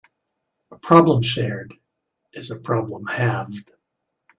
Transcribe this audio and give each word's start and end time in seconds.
A 0.71 0.77
problem 0.79 1.21
shared 1.21 1.75
is 2.33 2.49
a 2.49 2.57
problem 2.59 3.05
halved. 3.05 3.69